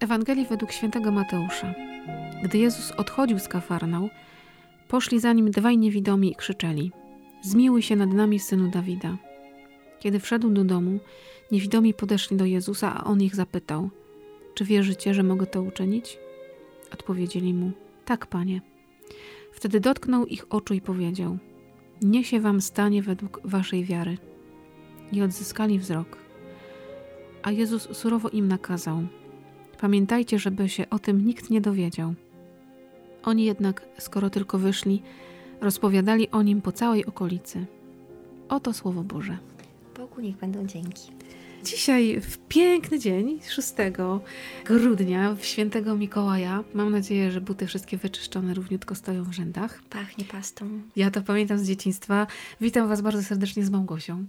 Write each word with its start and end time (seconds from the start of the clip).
Ewangelii 0.00 0.46
według 0.46 0.72
świętego 0.72 1.12
Mateusza. 1.12 1.74
Gdy 2.44 2.58
Jezus 2.58 2.90
odchodził 2.90 3.38
z 3.38 3.48
Kafarnał, 3.48 4.08
poszli 4.88 5.20
za 5.20 5.32
nim 5.32 5.50
dwaj 5.50 5.78
niewidomi 5.78 6.32
i 6.32 6.34
krzyczeli: 6.34 6.92
Zmiłuj 7.42 7.82
się 7.82 7.96
nad 7.96 8.12
nami, 8.12 8.38
synu 8.38 8.70
Dawida. 8.70 9.16
Kiedy 10.00 10.20
wszedł 10.20 10.50
do 10.50 10.64
domu, 10.64 10.98
niewidomi 11.52 11.94
podeszli 11.94 12.36
do 12.36 12.44
Jezusa, 12.44 12.94
a 12.94 13.04
on 13.04 13.22
ich 13.22 13.34
zapytał: 13.34 13.90
Czy 14.54 14.64
wierzycie, 14.64 15.14
że 15.14 15.22
mogę 15.22 15.46
to 15.46 15.62
uczynić? 15.62 16.18
Odpowiedzieli 16.92 17.54
mu: 17.54 17.70
Tak, 18.04 18.26
panie. 18.26 18.60
Wtedy 19.52 19.80
dotknął 19.80 20.26
ich 20.26 20.46
oczu 20.50 20.74
i 20.74 20.80
powiedział: 20.80 21.38
Niech 22.02 22.26
się 22.26 22.40
wam 22.40 22.60
stanie 22.60 23.02
według 23.02 23.40
waszej 23.44 23.84
wiary. 23.84 24.18
I 25.12 25.22
odzyskali 25.22 25.78
wzrok. 25.78 26.18
A 27.42 27.50
Jezus 27.50 27.96
surowo 27.96 28.28
im 28.28 28.48
nakazał: 28.48 29.02
Pamiętajcie, 29.80 30.38
żeby 30.38 30.68
się 30.68 30.90
o 30.90 30.98
tym 30.98 31.26
nikt 31.26 31.50
nie 31.50 31.60
dowiedział. 31.60 32.14
Oni 33.22 33.44
jednak, 33.44 33.88
skoro 33.98 34.30
tylko 34.30 34.58
wyszli, 34.58 35.02
rozpowiadali 35.60 36.30
o 36.30 36.42
nim 36.42 36.62
po 36.62 36.72
całej 36.72 37.06
okolicy. 37.06 37.66
Oto 38.48 38.72
słowo 38.72 39.02
Boże. 39.02 39.38
Bogu 39.96 40.20
niech 40.20 40.36
będą 40.36 40.66
dzięki. 40.66 41.12
Dzisiaj, 41.64 42.20
w 42.20 42.38
piękny 42.38 42.98
dzień, 42.98 43.40
6 43.48 43.74
grudnia, 44.64 45.34
w 45.34 45.44
świętego 45.44 45.96
Mikołaja. 45.96 46.64
Mam 46.74 46.90
nadzieję, 46.90 47.30
że 47.30 47.40
buty 47.40 47.66
wszystkie 47.66 47.96
wyczyszczone 47.96 48.54
równiutko 48.54 48.94
stoją 48.94 49.24
w 49.24 49.32
rzędach. 49.32 49.82
Pachnie 49.90 50.24
pastą. 50.24 50.80
Ja 50.96 51.10
to 51.10 51.22
pamiętam 51.22 51.58
z 51.58 51.66
dzieciństwa. 51.66 52.26
Witam 52.60 52.88
Was 52.88 53.00
bardzo 53.00 53.22
serdecznie 53.22 53.64
z 53.64 53.70
Małgosią. 53.70 54.26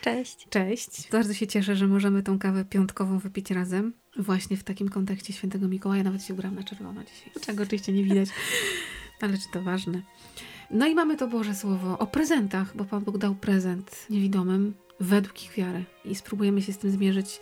Cześć. 0.00 0.46
Cześć. 0.50 1.08
Bardzo 1.12 1.34
się 1.34 1.46
cieszę, 1.46 1.76
że 1.76 1.88
możemy 1.88 2.22
tą 2.22 2.38
kawę 2.38 2.64
piątkową 2.64 3.18
wypić 3.18 3.50
razem. 3.50 3.92
Właśnie 4.16 4.56
w 4.56 4.64
takim 4.64 4.88
kontekście 4.88 5.32
świętego 5.32 5.68
Mikołaja. 5.68 6.02
Nawet 6.02 6.24
się 6.24 6.34
ubrałam 6.34 6.56
na 6.56 6.62
czerwono 6.62 7.04
dzisiaj. 7.04 7.32
Czego 7.40 7.62
oczywiście 7.62 7.92
nie 7.92 8.04
widać, 8.04 8.28
ale 9.22 9.38
czy 9.38 9.50
to 9.52 9.62
ważne. 9.62 10.02
No 10.70 10.86
i 10.86 10.94
mamy 10.94 11.16
to 11.16 11.28
Boże 11.28 11.54
Słowo 11.54 11.98
o 11.98 12.06
prezentach, 12.06 12.76
bo 12.76 12.84
Pan 12.84 13.04
Bóg 13.04 13.18
dał 13.18 13.34
prezent 13.34 14.06
niewidomym 14.10 14.74
według 15.00 15.44
ich 15.44 15.52
wiary. 15.52 15.84
I 16.04 16.14
spróbujemy 16.14 16.62
się 16.62 16.72
z 16.72 16.78
tym 16.78 16.90
zmierzyć, 16.90 17.40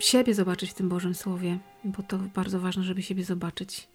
siebie 0.00 0.34
zobaczyć 0.34 0.70
w 0.70 0.74
tym 0.74 0.88
Bożym 0.88 1.14
Słowie, 1.14 1.58
bo 1.84 2.02
to 2.02 2.18
bardzo 2.18 2.60
ważne, 2.60 2.82
żeby 2.82 3.02
siebie 3.02 3.24
zobaczyć. 3.24 3.88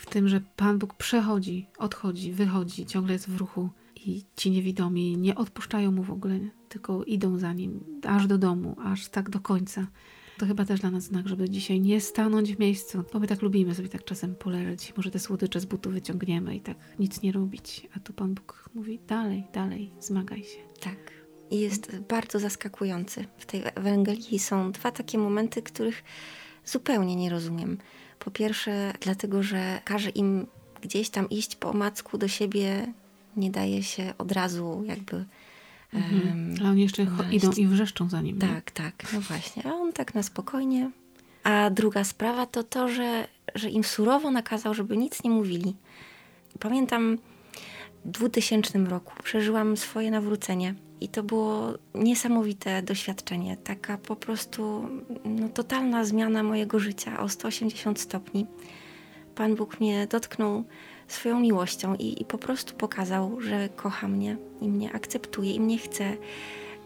W 0.00 0.06
tym, 0.06 0.28
że 0.28 0.40
Pan 0.56 0.78
Bóg 0.78 0.94
przechodzi, 0.94 1.66
odchodzi, 1.78 2.32
wychodzi, 2.32 2.86
ciągle 2.86 3.12
jest 3.12 3.30
w 3.30 3.36
ruchu 3.36 3.68
i 3.96 4.24
ci 4.36 4.50
niewidomi 4.50 5.16
nie 5.16 5.34
odpuszczają 5.34 5.92
mu 5.92 6.02
w 6.02 6.10
ogóle, 6.10 6.38
tylko 6.68 7.04
idą 7.04 7.38
za 7.38 7.52
nim 7.52 8.00
aż 8.06 8.26
do 8.26 8.38
domu, 8.38 8.76
aż 8.84 9.08
tak 9.08 9.30
do 9.30 9.40
końca. 9.40 9.86
To 10.38 10.46
chyba 10.46 10.64
też 10.64 10.80
dla 10.80 10.90
nas 10.90 11.04
znak, 11.04 11.28
żeby 11.28 11.50
dzisiaj 11.50 11.80
nie 11.80 12.00
stanąć 12.00 12.54
w 12.54 12.58
miejscu, 12.58 13.04
bo 13.12 13.18
my 13.18 13.26
tak 13.26 13.42
lubimy 13.42 13.74
sobie 13.74 13.88
tak 13.88 14.04
czasem 14.04 14.34
poleżeć, 14.34 14.92
może 14.96 15.10
te 15.10 15.18
słodycze 15.18 15.60
z 15.60 15.64
butu 15.64 15.90
wyciągniemy 15.90 16.56
i 16.56 16.60
tak 16.60 16.76
nic 16.98 17.22
nie 17.22 17.32
robić. 17.32 17.86
A 17.96 18.00
tu 18.00 18.12
Pan 18.12 18.34
Bóg 18.34 18.70
mówi 18.74 19.00
dalej, 19.06 19.44
dalej, 19.52 19.90
zmagaj 20.00 20.42
się. 20.42 20.58
Tak. 20.80 20.96
I 21.50 21.60
jest 21.60 21.98
bardzo 22.08 22.38
zaskakujący. 22.38 23.24
W 23.38 23.46
tej 23.46 23.62
Ewangelii 23.74 24.38
są 24.38 24.72
dwa 24.72 24.90
takie 24.90 25.18
momenty, 25.18 25.62
których 25.62 26.04
zupełnie 26.64 27.16
nie 27.16 27.30
rozumiem. 27.30 27.78
Po 28.18 28.30
pierwsze, 28.30 28.92
dlatego, 29.00 29.42
że 29.42 29.80
każe 29.84 30.10
im 30.10 30.46
gdzieś 30.82 31.10
tam 31.10 31.30
iść 31.30 31.56
po 31.56 31.70
omacku 31.70 32.18
do 32.18 32.28
siebie, 32.28 32.92
nie 33.36 33.50
daje 33.50 33.82
się 33.82 34.14
od 34.18 34.32
razu 34.32 34.84
jakby 34.86 35.24
Mhm. 35.92 36.54
Ale 36.60 36.70
oni 36.70 36.82
jeszcze 36.82 37.06
idą 37.32 37.50
i 37.52 37.66
wrzeszczą 37.66 38.08
za 38.08 38.20
nim. 38.20 38.38
Tak, 38.38 38.70
tak, 38.70 39.12
no 39.12 39.20
właśnie. 39.20 39.66
A 39.66 39.74
on 39.74 39.92
tak 39.92 40.14
na 40.14 40.22
spokojnie. 40.22 40.90
A 41.44 41.70
druga 41.70 42.04
sprawa 42.04 42.46
to 42.46 42.64
to, 42.64 42.88
że, 42.88 43.28
że 43.54 43.70
im 43.70 43.84
surowo 43.84 44.30
nakazał, 44.30 44.74
żeby 44.74 44.96
nic 44.96 45.24
nie 45.24 45.30
mówili. 45.30 45.76
Pamiętam 46.60 47.18
w 48.04 48.10
2000 48.10 48.78
roku 48.78 49.12
przeżyłam 49.22 49.76
swoje 49.76 50.10
nawrócenie 50.10 50.74
i 51.00 51.08
to 51.08 51.22
było 51.22 51.74
niesamowite 51.94 52.82
doświadczenie. 52.82 53.56
Taka 53.56 53.98
po 53.98 54.16
prostu 54.16 54.88
no, 55.24 55.48
totalna 55.48 56.04
zmiana 56.04 56.42
mojego 56.42 56.78
życia 56.78 57.20
o 57.20 57.28
180 57.28 58.00
stopni. 58.00 58.46
Pan 59.34 59.54
Bóg 59.54 59.80
mnie 59.80 60.06
dotknął 60.06 60.64
swoją 61.08 61.40
miłością 61.40 61.94
i, 61.94 62.22
i 62.22 62.24
po 62.24 62.38
prostu 62.38 62.74
pokazał, 62.74 63.40
że 63.40 63.68
kocha 63.76 64.08
mnie 64.08 64.36
i 64.60 64.68
mnie 64.68 64.92
akceptuje 64.92 65.54
i 65.54 65.60
mnie 65.60 65.78
chce. 65.78 66.16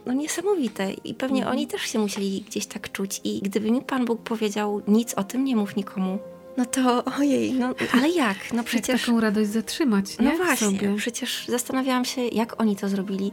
No 0.07 0.13
niesamowite 0.13 0.93
i 0.93 1.15
pewnie 1.15 1.39
Mhm. 1.41 1.57
oni 1.57 1.67
też 1.67 1.83
się 1.83 1.99
musieli 1.99 2.41
gdzieś 2.49 2.67
tak 2.67 2.93
czuć 2.93 3.21
i 3.25 3.41
gdyby 3.43 3.71
mi 3.71 3.83
Pan 3.83 4.05
Bóg 4.05 4.23
powiedział 4.23 4.83
nic 4.89 5.15
o 5.15 5.25
tym, 5.25 5.45
nie 5.45 5.57
mów 5.57 5.77
nikomu, 5.77 6.19
no 6.57 6.65
to 6.67 7.05
ojej, 7.05 7.53
no 7.53 7.75
ale 7.95 8.09
jak? 8.09 8.37
No 8.53 8.57
Jak 8.57 8.67
przecież... 8.67 9.01
taką 9.07 9.21
radość 9.21 9.51
zatrzymać, 9.51 10.19
nie? 10.19 10.25
No 10.25 10.37
właśnie, 10.37 10.67
sobie. 10.79 10.95
przecież 10.97 11.45
zastanawiałam 11.49 12.05
się, 12.05 12.21
jak 12.27 12.61
oni 12.61 12.77
to 12.77 12.89
zrobili. 12.89 13.33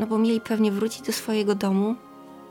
No 0.00 0.06
bo 0.06 0.18
mieli 0.18 0.40
pewnie 0.40 0.72
wrócić 0.72 1.02
do 1.02 1.12
swojego 1.12 1.54
domu 1.54 1.94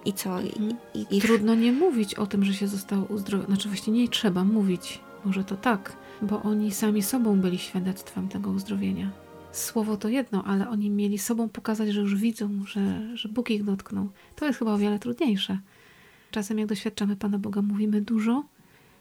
i 0.06 0.14
co? 0.14 0.42
I, 0.42 0.46
Mhm. 0.48 0.76
i, 0.94 1.06
i 1.18 1.22
Trudno 1.22 1.56
nie 1.56 1.72
mówić 1.72 2.16
o 2.16 2.26
tym, 2.28 2.44
że 2.46 2.54
się 2.54 2.68
zostało 2.68 3.04
uzdrowione. 3.06 3.48
Znaczy 3.48 3.68
właśnie 3.70 3.94
nie 3.94 4.08
trzeba 4.08 4.44
mówić. 4.44 5.00
Może 5.26 5.44
to 5.44 5.56
tak, 5.58 5.98
bo 6.22 6.44
oni 6.44 6.72
sami 6.72 7.04
sobą 7.04 7.42
byli 7.42 7.58
świadectwem 7.58 8.28
tego 8.28 8.50
uzdrowienia. 8.52 9.12
Słowo 9.52 9.98
to 9.98 10.10
jedno, 10.10 10.44
ale 10.44 10.70
oni 10.70 10.90
mieli 10.90 11.18
sobą 11.18 11.50
pokazać, 11.50 11.90
że 11.90 12.02
już 12.02 12.16
widzą, 12.16 12.50
że, 12.68 13.18
że 13.18 13.30
Bóg 13.30 13.50
ich 13.50 13.64
dotknął. 13.64 14.10
To 14.36 14.46
jest 14.46 14.60
chyba 14.60 14.74
o 14.74 14.78
wiele 14.78 15.00
trudniejsze. 15.00 15.60
Czasem 16.32 16.60
jak 16.60 16.68
doświadczamy 16.68 17.16
Pana 17.16 17.40
Boga, 17.40 17.62
mówimy 17.62 18.02
dużo, 18.02 18.44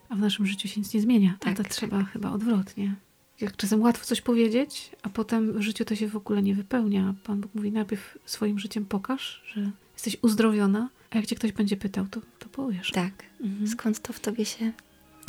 a 0.09 0.15
w 0.16 0.21
naszym 0.21 0.47
życiu 0.47 0.69
się 0.69 0.81
nic 0.81 0.94
nie 0.94 1.00
zmienia. 1.00 1.37
Tak, 1.41 1.53
a 1.53 1.56
to 1.56 1.62
tak. 1.62 1.72
trzeba 1.72 2.05
chyba 2.05 2.31
odwrotnie. 2.32 2.94
Jak 3.41 3.56
czasem 3.56 3.82
łatwo 3.82 4.05
coś 4.05 4.21
powiedzieć, 4.21 4.91
a 5.03 5.09
potem 5.09 5.53
w 5.53 5.60
życiu 5.62 5.84
to 5.84 5.94
się 5.94 6.09
w 6.09 6.16
ogóle 6.16 6.43
nie 6.43 6.55
wypełnia. 6.55 7.15
Pan 7.25 7.41
Bóg 7.41 7.55
mówi 7.55 7.72
najpierw 7.72 8.19
swoim 8.25 8.59
życiem 8.59 8.84
pokaż, 8.84 9.43
że 9.55 9.71
jesteś 9.94 10.16
uzdrowiona, 10.22 10.88
a 11.10 11.16
jak 11.16 11.26
cię 11.26 11.37
ktoś 11.37 11.53
będzie 11.53 11.76
pytał, 11.76 12.06
to, 12.06 12.21
to 12.38 12.49
powiesz. 12.49 12.91
tak, 12.91 13.12
Mhm. 13.41 13.69
skąd 13.69 14.00
to 14.00 14.12
w 14.12 14.21
tobie 14.21 14.44
się 14.44 14.72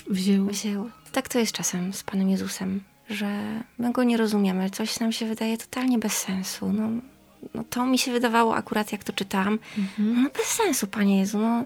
Wzięło. 0.09 0.49
wzięło? 0.49 0.89
Tak 1.11 1.29
to 1.29 1.39
jest 1.39 1.51
czasem 1.51 1.93
z 1.93 2.03
Panem 2.03 2.29
Jezusem, 2.29 2.83
że 3.09 3.43
my 3.77 3.91
Go 3.91 4.03
nie 4.03 4.17
rozumiemy, 4.17 4.69
coś 4.69 4.99
nam 4.99 5.11
się 5.11 5.25
wydaje 5.25 5.57
totalnie 5.57 5.99
bez 5.99 6.17
sensu. 6.17 6.73
No, 6.73 6.89
no 7.53 7.63
to 7.69 7.85
mi 7.85 7.97
się 7.97 8.11
wydawało 8.11 8.55
akurat, 8.55 8.91
jak 8.91 9.03
to 9.03 9.13
czytałam, 9.13 9.59
Mhm. 9.77 10.23
no 10.23 10.29
bez 10.29 10.45
sensu, 10.47 10.87
Panie 10.87 11.19
Jezu, 11.19 11.39
no, 11.39 11.65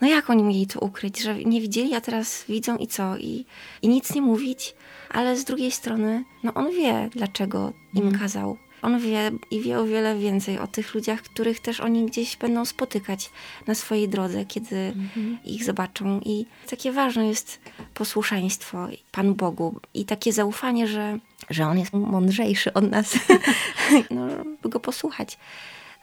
no 0.00 0.08
jak 0.08 0.30
oni 0.30 0.42
mieli 0.42 0.66
to 0.66 0.80
ukryć, 0.80 1.22
że 1.22 1.34
nie 1.44 1.60
widzieli, 1.60 1.94
a 1.94 2.00
teraz 2.00 2.44
widzą 2.48 2.76
i 2.76 2.86
co? 2.86 3.16
I, 3.16 3.46
i 3.82 3.88
nic 3.88 4.14
nie 4.14 4.22
mówić, 4.22 4.74
ale 5.10 5.36
z 5.36 5.44
drugiej 5.44 5.70
strony, 5.70 6.24
no 6.42 6.54
on 6.54 6.70
wie, 6.70 7.08
dlaczego 7.12 7.72
im 7.94 8.02
Mhm. 8.02 8.20
kazał. 8.22 8.56
On 8.82 9.00
wie 9.00 9.30
i 9.50 9.60
wie 9.60 9.78
o 9.78 9.84
wiele 9.84 10.18
więcej 10.18 10.58
o 10.58 10.66
tych 10.66 10.94
ludziach, 10.94 11.22
których 11.22 11.60
też 11.60 11.80
oni 11.80 12.06
gdzieś 12.06 12.36
będą 12.36 12.64
spotykać 12.64 13.30
na 13.66 13.74
swojej 13.74 14.08
drodze, 14.08 14.44
kiedy 14.44 14.76
Mhm. 14.76 15.38
ich 15.44 15.64
zobaczą. 15.64 16.20
I 16.24 16.46
takie 16.70 16.92
ważne 16.92 17.28
jest 17.28 17.60
posłuszeństwo 17.94 18.88
Panu 19.12 19.34
Bogu 19.34 19.80
i 19.94 20.04
takie 20.04 20.32
zaufanie, 20.32 20.86
że, 20.86 21.18
że 21.50 21.66
On 21.66 21.78
jest 21.78 21.92
mądrzejszy 21.92 22.72
od 22.72 22.90
nas, 22.90 23.18
no, 24.10 24.26
by 24.62 24.68
Go 24.68 24.80
posłuchać. 24.80 25.38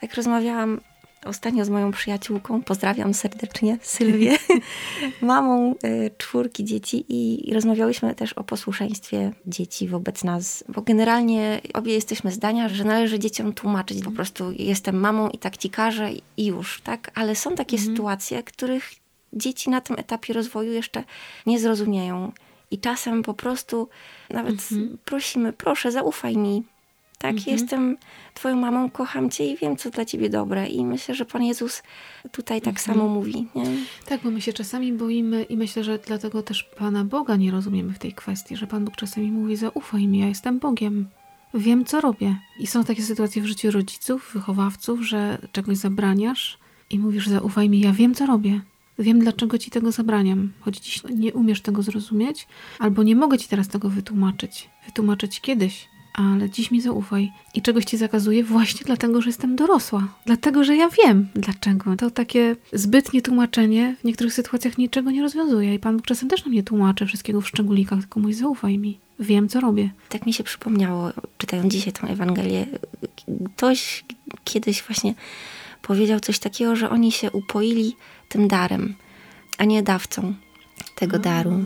Tak 0.00 0.14
rozmawiałam 0.14 0.80
ostatnio 1.24 1.64
z 1.64 1.68
moją 1.68 1.90
przyjaciółką, 1.92 2.62
pozdrawiam 2.62 3.14
serdecznie 3.14 3.78
Sylwię, 3.82 4.38
mamą 5.20 5.74
y, 5.84 6.10
czwórki 6.18 6.64
dzieci 6.64 7.04
i 7.08 7.54
rozmawiałyśmy 7.54 8.14
też 8.14 8.32
o 8.32 8.44
posłuszeństwie 8.44 9.32
dzieci 9.46 9.88
wobec 9.88 10.24
nas, 10.24 10.64
bo 10.68 10.82
generalnie 10.82 11.60
obie 11.74 11.92
jesteśmy 11.94 12.32
zdania, 12.32 12.68
że 12.68 12.84
należy 12.84 13.18
dzieciom 13.18 13.52
tłumaczyć 13.52 14.04
po 14.04 14.10
prostu 14.10 14.52
jestem 14.52 15.00
mamą 15.00 15.28
i 15.28 15.38
tak 15.38 15.56
ci 15.56 15.70
każę 15.70 16.10
i 16.36 16.46
już, 16.46 16.80
tak? 16.80 17.10
Ale 17.14 17.36
są 17.36 17.54
takie 17.54 17.76
Mhm. 17.76 17.96
sytuacje, 17.96 18.42
których 18.42 18.90
dzieci 19.32 19.70
na 19.70 19.80
tym 19.80 19.98
etapie 19.98 20.32
rozwoju 20.32 20.72
jeszcze 20.72 21.04
nie 21.46 21.58
zrozumieją. 21.58 22.32
I 22.70 22.78
czasem 22.78 23.22
po 23.22 23.34
prostu 23.34 23.88
nawet 24.30 24.52
Mhm. 24.54 24.98
prosimy, 25.04 25.52
proszę, 25.52 25.92
zaufaj 25.92 26.36
mi. 26.36 26.62
Tak, 27.18 27.34
Mhm. 27.34 27.56
jestem 27.58 27.96
Twoją 28.34 28.56
mamą, 28.56 28.90
kocham 28.90 29.30
Cię 29.30 29.46
i 29.46 29.56
wiem, 29.56 29.76
co 29.76 29.90
dla 29.90 30.04
Ciebie 30.04 30.30
dobre. 30.30 30.66
I 30.68 30.84
myślę, 30.84 31.14
że 31.14 31.24
Pan 31.24 31.42
Jezus 31.42 31.82
tutaj 32.32 32.60
tak 32.60 32.74
Mhm. 32.78 32.86
samo 32.98 33.08
mówi. 33.08 33.46
Nie? 33.54 33.64
Tak, 34.06 34.20
bo 34.24 34.30
my 34.30 34.40
się 34.40 34.52
czasami 34.52 34.92
boimy 34.92 35.42
i 35.42 35.56
myślę, 35.56 35.84
że 35.84 35.98
dlatego 35.98 36.42
też 36.42 36.62
Pana 36.64 37.04
Boga 37.04 37.36
nie 37.36 37.50
rozumiemy 37.50 37.92
w 37.92 37.98
tej 37.98 38.12
kwestii, 38.12 38.56
że 38.56 38.66
Pan 38.66 38.84
Bóg 38.84 38.96
czasami 38.96 39.32
mówi, 39.32 39.56
zaufaj 39.56 40.06
mi, 40.06 40.18
ja 40.18 40.26
jestem 40.26 40.58
Bogiem. 40.58 41.08
Wiem, 41.54 41.84
co 41.84 42.00
robię. 42.00 42.36
I 42.60 42.66
są 42.66 42.84
takie 42.84 43.02
sytuacje 43.02 43.42
w 43.42 43.46
życiu 43.46 43.70
rodziców, 43.70 44.30
wychowawców, 44.34 45.00
że 45.06 45.38
czegoś 45.52 45.76
zabraniasz 45.76 46.58
i 46.90 46.98
mówisz, 46.98 47.26
zaufaj 47.28 47.68
mi, 47.68 47.80
ja 47.80 47.92
wiem, 47.92 48.14
co 48.14 48.26
robię. 48.26 48.60
Wiem, 48.98 49.18
dlaczego 49.18 49.58
ci 49.58 49.70
tego 49.70 49.92
zabraniam. 49.92 50.52
Choć 50.60 50.78
dziś 50.78 51.02
nie 51.14 51.32
umiesz 51.34 51.60
tego 51.60 51.82
zrozumieć, 51.82 52.46
albo 52.78 53.02
nie 53.02 53.16
mogę 53.16 53.38
ci 53.38 53.48
teraz 53.48 53.68
tego 53.68 53.88
wytłumaczyć. 53.88 54.70
Wytłumaczyć 54.86 55.40
kiedyś, 55.40 55.88
ale 56.18 56.50
dziś 56.50 56.70
mi 56.70 56.80
zaufaj. 56.80 57.32
I 57.54 57.62
czegoś 57.62 57.84
ci 57.84 57.96
zakazuję 57.96 58.44
właśnie 58.44 58.80
dlatego, 58.86 59.22
że 59.22 59.28
jestem 59.28 59.56
dorosła. 59.56 60.08
Dlatego, 60.26 60.64
że 60.64 60.76
ja 60.76 60.88
wiem 60.88 61.28
dlaczego. 61.34 61.96
To 61.96 62.10
takie 62.10 62.56
zbytnie 62.72 63.22
tłumaczenie 63.22 63.96
w 64.00 64.04
niektórych 64.04 64.34
sytuacjach 64.34 64.78
niczego 64.78 65.10
nie 65.10 65.22
rozwiązuje. 65.22 65.74
I 65.74 65.78
Pan 65.78 65.96
Bóg 65.96 66.06
czasem 66.06 66.28
też 66.28 66.44
nam 66.44 66.54
nie 66.54 66.62
tłumaczy 66.62 67.06
wszystkiego 67.06 67.40
w 67.40 67.48
szczególikach, 67.48 67.98
tylko 67.98 68.20
mój 68.20 68.34
zaufaj 68.34 68.78
mi. 68.78 68.98
Wiem, 69.20 69.48
co 69.48 69.60
robię. 69.60 69.90
Tak 70.08 70.26
mi 70.26 70.32
się 70.32 70.44
przypomniało, 70.44 71.10
czytając 71.38 71.72
dzisiaj 71.72 71.92
tą 71.92 72.08
Ewangelię, 72.08 72.66
ktoś 73.56 74.04
kiedyś 74.44 74.82
właśnie 74.82 75.14
powiedział 75.82 76.20
coś 76.20 76.38
takiego, 76.38 76.76
że 76.76 76.90
oni 76.90 77.12
się 77.12 77.30
upoili 77.30 77.96
tym 78.28 78.48
darem, 78.48 78.94
a 79.58 79.64
nie 79.64 79.82
dawcą 79.82 80.34
tego 80.94 81.18
daru. 81.18 81.64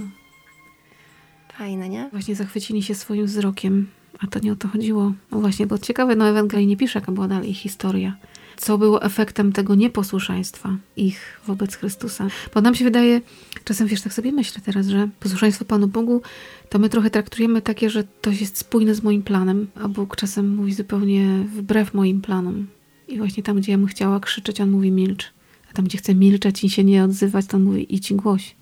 Fajne, 1.59 1.89
nie? 1.89 2.09
Właśnie 2.13 2.35
zachwycili 2.35 2.83
się 2.83 2.95
swoim 2.95 3.27
wzrokiem, 3.27 3.87
a 4.25 4.27
to 4.27 4.39
nie 4.39 4.53
o 4.53 4.57
to 4.57 4.69
chodziło. 4.69 5.13
No 5.31 5.41
właśnie, 5.41 5.67
bo 5.67 5.79
ciekawe, 5.79 6.17
no 6.17 6.29
Ewangelii 6.29 6.67
nie 6.67 6.77
pisze, 6.77 6.99
jaka 6.99 7.13
była 7.13 7.29
dalej 7.29 7.51
ich 7.51 7.59
historia. 7.59 8.17
Co 8.57 8.79
było 8.79 9.03
efektem 9.03 9.53
tego 9.53 9.75
nieposłuszeństwa 9.75 10.77
ich 10.97 11.41
wobec 11.47 11.77
Chrystusa. 11.77 12.27
Bo 12.55 12.61
nam 12.61 12.75
się 12.75 12.85
wydaje, 12.85 13.21
czasem 13.65 13.87
wiesz, 13.87 14.03
tak 14.03 14.13
sobie 14.13 14.33
myślę 14.33 14.63
teraz, 14.65 14.87
że 14.87 15.09
posłuszeństwo 15.21 15.65
Panu 15.65 15.89
Bogu 15.89 16.23
to 16.69 16.79
my 16.79 16.89
trochę 16.89 17.11
traktujemy 17.11 17.63
takie, 17.63 17.91
że 17.91 18.05
to 18.05 18.31
jest 18.31 18.59
spójne 18.59 18.95
z 18.95 19.03
moim 19.03 19.23
planem, 19.23 19.67
a 19.75 19.89
Bóg 19.89 20.17
czasem 20.17 20.55
mówi 20.55 20.75
zupełnie 20.75 21.27
wbrew 21.57 21.95
moim 21.95 22.21
planom. 22.21 22.67
I 23.09 23.19
właśnie 23.19 23.43
tam, 23.43 23.57
gdzie 23.57 23.73
ja 23.73 23.79
mu 23.79 23.87
chciała 23.87 24.21
krzyczeć, 24.21 24.61
on 24.61 24.71
mówi 24.71 24.91
milcz. 24.91 25.33
A 25.71 25.75
tam, 25.75 25.85
gdzie 25.85 25.99
chcę 25.99 26.15
milczeć 26.15 26.65
i 26.65 26.71
się 26.71 26.85
nie 26.85 27.05
odzywać, 27.05 27.47
to 27.47 27.57
on 27.57 27.63
mówi 27.63 27.95
idź 27.95 28.11
i 28.11 28.15
głoś. 28.15 28.57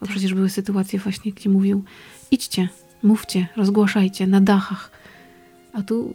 Bo 0.00 0.06
tak. 0.06 0.10
przecież 0.10 0.34
były 0.34 0.48
sytuacje 0.48 0.98
właśnie, 0.98 1.32
gdzie 1.32 1.50
mówił 1.50 1.84
idźcie, 2.30 2.68
mówcie, 3.02 3.48
rozgłaszajcie 3.56 4.26
na 4.26 4.40
dachach. 4.40 4.90
A 5.72 5.82
tu, 5.82 6.14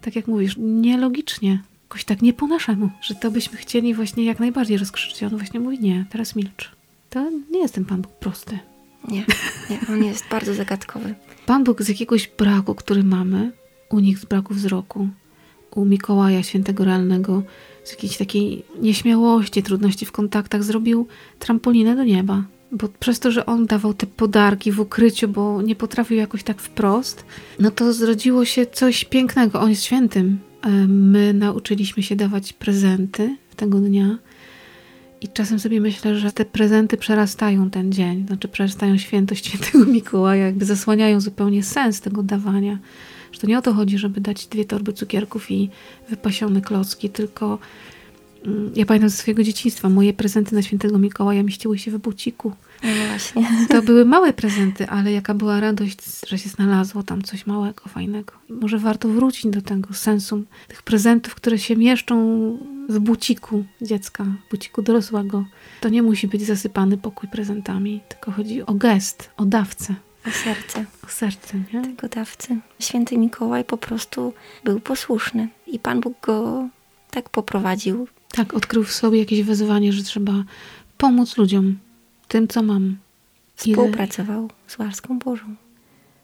tak 0.00 0.16
jak 0.16 0.26
mówisz, 0.26 0.56
nielogicznie, 0.58 1.62
jakoś 1.82 2.04
tak 2.04 2.22
nie 2.22 2.32
po 2.32 2.46
naszemu, 2.46 2.90
że 3.02 3.14
to 3.14 3.30
byśmy 3.30 3.58
chcieli 3.58 3.94
właśnie 3.94 4.24
jak 4.24 4.40
najbardziej 4.40 4.78
rozkrzyczeć. 4.78 5.22
On 5.22 5.38
właśnie 5.38 5.60
mówi 5.60 5.80
nie, 5.80 6.04
teraz 6.10 6.36
milcz. 6.36 6.70
To 7.10 7.30
nie 7.50 7.58
jest 7.58 7.74
ten 7.74 7.84
Pan 7.84 8.02
Bóg 8.02 8.12
prosty. 8.12 8.58
Nie, 9.08 9.24
nie, 9.70 9.78
on 9.88 10.04
jest 10.04 10.24
bardzo 10.30 10.54
zagadkowy. 10.54 11.14
Pan 11.46 11.64
Bóg 11.64 11.82
z 11.82 11.88
jakiegoś 11.88 12.28
braku, 12.38 12.74
który 12.74 13.04
mamy, 13.04 13.52
u 13.90 14.00
nich 14.00 14.18
z 14.18 14.24
braku 14.24 14.54
wzroku, 14.54 15.08
u 15.70 15.84
Mikołaja 15.84 16.42
Świętego 16.42 16.84
Realnego, 16.84 17.42
z 17.84 17.90
jakiejś 17.90 18.16
takiej 18.16 18.64
nieśmiałości, 18.80 19.62
trudności 19.62 20.06
w 20.06 20.12
kontaktach, 20.12 20.62
zrobił 20.62 21.06
trampolinę 21.38 21.96
do 21.96 22.04
nieba. 22.04 22.42
Bo 22.74 22.88
przez 23.00 23.20
to, 23.20 23.30
że 23.30 23.46
on 23.46 23.66
dawał 23.66 23.94
te 23.94 24.06
podarki 24.06 24.72
w 24.72 24.80
ukryciu, 24.80 25.28
bo 25.28 25.62
nie 25.62 25.76
potrafił 25.76 26.16
jakoś 26.16 26.42
tak 26.42 26.60
wprost, 26.60 27.24
no 27.60 27.70
to 27.70 27.92
zrodziło 27.92 28.44
się 28.44 28.66
coś 28.66 29.04
pięknego. 29.04 29.60
On 29.60 29.70
jest 29.70 29.84
świętym. 29.84 30.38
E, 30.62 30.70
my 30.88 31.34
nauczyliśmy 31.34 32.02
się 32.02 32.16
dawać 32.16 32.52
prezenty 32.52 33.36
tego 33.56 33.78
dnia. 33.78 34.18
I 35.20 35.28
czasem 35.28 35.60
sobie 35.60 35.80
myślę, 35.80 36.18
że 36.18 36.32
te 36.32 36.44
prezenty 36.44 36.96
przerastają 36.96 37.70
ten 37.70 37.92
dzień, 37.92 38.26
znaczy 38.26 38.48
przerastają 38.48 38.98
świętość 38.98 39.46
świętego 39.46 39.84
Mikołaja, 39.92 40.46
jakby 40.46 40.64
zasłaniają 40.64 41.20
zupełnie 41.20 41.62
sens 41.62 42.00
tego 42.00 42.22
dawania. 42.22 42.78
Że 43.32 43.40
to 43.40 43.46
nie 43.46 43.58
o 43.58 43.62
to 43.62 43.74
chodzi, 43.74 43.98
żeby 43.98 44.20
dać 44.20 44.46
dwie 44.46 44.64
torby 44.64 44.92
cukierków 44.92 45.50
i 45.50 45.70
wypasione 46.10 46.60
klocki, 46.60 47.10
tylko 47.10 47.58
ja 48.74 48.86
pamiętam 48.86 49.10
ze 49.10 49.16
swojego 49.16 49.42
dzieciństwa, 49.42 49.88
moje 49.88 50.12
prezenty 50.12 50.54
na 50.54 50.62
świętego 50.62 50.98
Mikołaja 50.98 51.42
mieściły 51.42 51.78
się 51.78 51.90
w 51.90 51.98
buciku. 51.98 52.52
No 52.82 52.90
właśnie. 53.08 53.66
To 53.68 53.82
były 53.82 54.04
małe 54.04 54.32
prezenty, 54.32 54.88
ale 54.88 55.12
jaka 55.12 55.34
była 55.34 55.60
radość, 55.60 55.98
że 56.28 56.38
się 56.38 56.48
znalazło 56.48 57.02
tam 57.02 57.22
coś 57.22 57.46
małego, 57.46 57.82
fajnego. 57.88 58.32
Może 58.48 58.78
warto 58.78 59.08
wrócić 59.08 59.46
do 59.46 59.62
tego 59.62 59.94
sensu 59.94 60.44
tych 60.68 60.82
prezentów, 60.82 61.34
które 61.34 61.58
się 61.58 61.76
mieszczą 61.76 62.14
w 62.88 62.98
buciku 62.98 63.64
dziecka, 63.82 64.24
w 64.24 64.50
buciku 64.50 64.82
dorosłego. 64.82 65.44
To 65.80 65.88
nie 65.88 66.02
musi 66.02 66.28
być 66.28 66.42
zasypany 66.42 66.98
pokój 66.98 67.28
prezentami, 67.28 68.00
tylko 68.08 68.32
chodzi 68.32 68.62
o 68.62 68.74
gest, 68.74 69.30
o 69.36 69.44
dawcę. 69.44 69.94
O 70.28 70.30
serce. 70.30 70.84
O 71.04 71.08
serce, 71.08 71.58
nie? 71.72 71.82
Tego 71.82 72.08
dawcy. 72.08 72.56
Święty 72.80 73.18
Mikołaj 73.18 73.64
po 73.64 73.76
prostu 73.76 74.32
był 74.64 74.80
posłuszny 74.80 75.48
i 75.66 75.78
Pan 75.78 76.00
Bóg 76.00 76.14
go 76.22 76.68
tak 77.10 77.30
poprowadził. 77.30 78.08
Tak, 78.36 78.54
odkrył 78.54 78.84
w 78.84 78.92
sobie 78.92 79.18
jakieś 79.18 79.42
wezwanie, 79.42 79.92
że 79.92 80.02
trzeba 80.02 80.44
pomóc 80.98 81.36
ludziom 81.36 81.76
tym, 82.28 82.48
co 82.48 82.62
mam. 82.62 82.96
Współpracował 83.56 84.44
ile... 84.44 84.54
z 84.66 84.78
łaską 84.78 85.18
Bożą. 85.18 85.54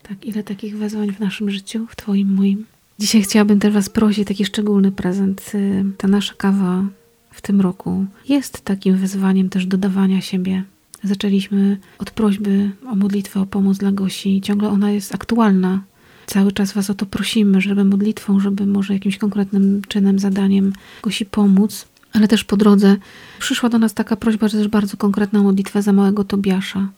Tak, 0.02 0.24
ile 0.24 0.42
takich 0.42 0.76
wezwań 0.76 1.12
w 1.12 1.20
naszym 1.20 1.50
życiu, 1.50 1.86
w 1.90 1.96
Twoim, 1.96 2.34
moim. 2.34 2.66
Dzisiaj 2.98 3.22
chciałabym 3.22 3.60
też 3.60 3.74
Was 3.74 3.88
prosić 3.88 4.28
taki 4.28 4.44
szczególny 4.44 4.92
prezent. 4.92 5.52
Y, 5.54 5.84
ta 5.98 6.08
nasza 6.08 6.34
kawa 6.34 6.84
w 7.30 7.40
tym 7.40 7.60
roku 7.60 8.06
jest 8.28 8.60
takim 8.60 8.96
wezwaniem 8.96 9.48
też 9.48 9.66
dodawania 9.66 10.20
siebie 10.20 10.64
Zaczęliśmy 11.04 11.78
od 11.98 12.10
prośby 12.10 12.70
o 12.86 12.94
modlitwę, 12.94 13.40
o 13.40 13.46
pomoc 13.46 13.78
dla 13.78 13.92
Gosi. 13.92 14.40
Ciągle 14.40 14.68
ona 14.68 14.90
jest 14.90 15.14
aktualna. 15.14 15.82
Cały 16.26 16.52
czas 16.52 16.72
Was 16.72 16.90
o 16.90 16.94
to 16.94 17.06
prosimy, 17.06 17.60
żeby 17.60 17.84
modlitwą, 17.84 18.40
żeby 18.40 18.66
może 18.66 18.94
jakimś 18.94 19.18
konkretnym 19.18 19.82
czynem, 19.88 20.18
zadaniem 20.18 20.72
Gosi 21.02 21.26
pomóc. 21.26 21.88
Ale 22.12 22.28
też 22.28 22.44
po 22.44 22.56
drodze 22.56 22.96
przyszła 23.38 23.68
do 23.68 23.78
nas 23.78 23.94
taka 23.94 24.16
prośba, 24.16 24.48
że 24.48 24.58
też 24.58 24.68
bardzo 24.68 24.96
konkretna 24.96 25.42
modlitwa 25.42 25.82
za 25.82 25.92
małego 25.92 26.24
Tobiasza. 26.24 26.88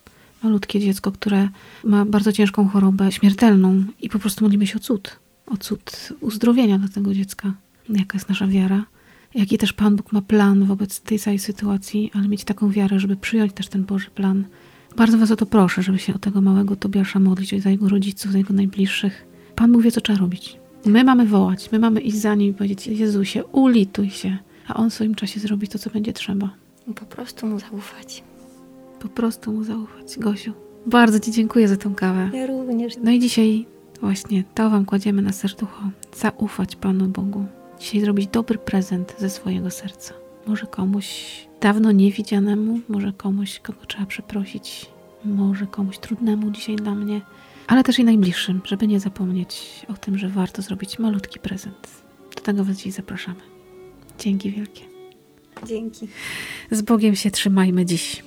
Malutkie 0.42 0.80
dziecko, 0.80 1.12
które 1.12 1.48
ma 1.84 2.04
bardzo 2.04 2.32
ciężką 2.32 2.68
chorobę 2.68 3.12
śmiertelną 3.12 3.84
i 4.00 4.08
po 4.08 4.18
prostu 4.18 4.44
modlimy 4.44 4.66
się 4.66 4.76
o 4.76 4.80
cud. 4.80 5.18
O 5.46 5.56
cud 5.56 6.12
uzdrowienia 6.20 6.78
dla 6.78 6.88
tego 6.88 7.14
dziecka. 7.14 7.52
Jaka 7.88 8.18
jest 8.18 8.28
nasza 8.28 8.46
wiara? 8.46 8.84
jaki 9.34 9.58
też 9.58 9.72
Pan 9.72 9.96
Bóg 9.96 10.12
ma 10.12 10.22
plan 10.22 10.64
wobec 10.64 11.00
tej 11.00 11.18
całej 11.18 11.38
sytuacji, 11.38 12.10
ale 12.14 12.28
mieć 12.28 12.44
taką 12.44 12.70
wiarę, 12.70 13.00
żeby 13.00 13.16
przyjąć 13.16 13.52
też 13.52 13.68
ten 13.68 13.84
Boży 13.84 14.10
plan. 14.10 14.44
Bardzo 14.96 15.18
Was 15.18 15.30
o 15.30 15.36
to 15.36 15.46
proszę, 15.46 15.82
żeby 15.82 15.98
się 15.98 16.14
o 16.14 16.18
tego 16.18 16.40
małego 16.40 16.76
Tobiasza 16.76 17.18
modlić, 17.18 17.62
za 17.62 17.70
jego 17.70 17.88
rodziców, 17.88 18.32
za 18.32 18.38
jego 18.38 18.54
najbliższych. 18.54 19.26
Pan 19.56 19.72
Bóg 19.72 19.82
wie, 19.82 19.92
co 19.92 20.00
trzeba 20.00 20.18
robić. 20.18 20.56
My 20.86 21.04
mamy 21.04 21.26
wołać, 21.26 21.72
my 21.72 21.78
mamy 21.78 22.00
iść 22.00 22.16
za 22.16 22.34
nim 22.34 22.50
i 22.50 22.54
powiedzieć: 22.54 22.86
Jezusie, 22.86 23.44
ulituj 23.44 24.10
się, 24.10 24.38
a 24.68 24.74
on 24.74 24.90
w 24.90 24.94
swoim 24.94 25.14
czasie 25.14 25.40
zrobi 25.40 25.68
to, 25.68 25.78
co 25.78 25.90
będzie 25.90 26.12
trzeba. 26.12 26.50
Po 26.94 27.06
prostu 27.06 27.46
mu 27.46 27.58
zaufać. 27.58 28.24
Po 29.00 29.08
prostu 29.08 29.52
mu 29.52 29.64
zaufać. 29.64 30.18
Gosiu, 30.18 30.52
bardzo 30.86 31.20
Ci 31.20 31.32
dziękuję 31.32 31.68
za 31.68 31.76
tą 31.76 31.94
kawę. 31.94 32.30
Ja 32.34 32.46
również. 32.46 32.94
No 33.02 33.10
i 33.10 33.20
dzisiaj 33.20 33.66
właśnie 34.00 34.44
to 34.54 34.70
Wam 34.70 34.84
kładziemy 34.84 35.22
na 35.22 35.32
serducho. 35.32 35.90
Zaufać 36.16 36.76
Panu 36.76 37.08
Bogu 37.08 37.46
dzisiaj 37.82 38.00
zrobić 38.00 38.26
dobry 38.26 38.58
prezent 38.58 39.14
ze 39.18 39.30
swojego 39.30 39.70
serca. 39.70 40.14
Może 40.46 40.66
komuś 40.66 41.06
dawno 41.60 41.92
niewidzianemu, 41.92 42.80
może 42.88 43.12
komuś, 43.12 43.58
kogo 43.58 43.86
trzeba 43.86 44.06
przeprosić, 44.06 44.86
może 45.24 45.66
komuś 45.66 45.98
trudnemu 45.98 46.50
dzisiaj 46.50 46.76
dla 46.76 46.94
mnie, 46.94 47.20
ale 47.66 47.84
też 47.84 47.98
i 47.98 48.04
najbliższym, 48.04 48.60
żeby 48.64 48.86
nie 48.86 49.00
zapomnieć 49.00 49.86
o 49.88 49.92
tym, 49.92 50.18
że 50.18 50.28
warto 50.28 50.62
zrobić 50.62 50.98
malutki 50.98 51.38
prezent. 51.38 51.88
Do 52.36 52.42
tego 52.42 52.64
Was 52.64 52.76
dziś 52.76 52.94
zapraszamy. 52.94 53.51
Dzięki 54.18 54.50
wielkie. 54.50 54.82
Dzięki. 55.66 56.08
Z 56.70 56.82
Bogiem 56.82 57.16
się 57.16 57.30
trzymajmy 57.30 57.86
dziś. 57.86 58.22